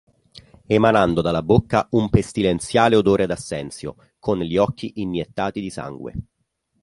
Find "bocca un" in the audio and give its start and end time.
1.43-2.09